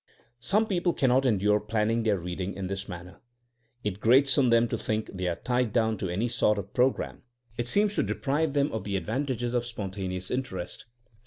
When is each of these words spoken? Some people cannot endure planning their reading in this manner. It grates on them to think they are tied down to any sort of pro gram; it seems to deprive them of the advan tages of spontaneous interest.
Some 0.39 0.65
people 0.65 0.93
cannot 0.93 1.27
endure 1.27 1.59
planning 1.59 2.01
their 2.01 2.17
reading 2.17 2.55
in 2.55 2.65
this 2.65 2.89
manner. 2.89 3.21
It 3.83 3.99
grates 3.99 4.35
on 4.35 4.49
them 4.49 4.67
to 4.69 4.77
think 4.79 5.11
they 5.13 5.27
are 5.27 5.35
tied 5.35 5.71
down 5.73 5.97
to 5.99 6.09
any 6.09 6.27
sort 6.27 6.57
of 6.57 6.73
pro 6.73 6.89
gram; 6.89 7.21
it 7.55 7.67
seems 7.67 7.93
to 7.97 8.01
deprive 8.01 8.53
them 8.53 8.71
of 8.71 8.83
the 8.83 8.99
advan 8.99 9.27
tages 9.27 9.53
of 9.53 9.63
spontaneous 9.63 10.31
interest. 10.31 10.87